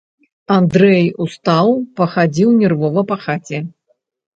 [0.55, 3.67] Андрэй устаў, пахадзіў нервова па хаце.